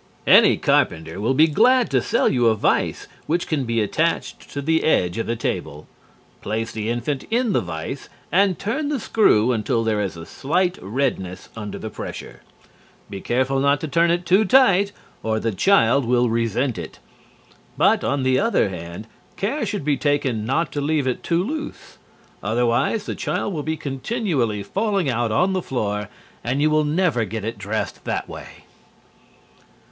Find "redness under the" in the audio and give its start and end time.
10.80-11.90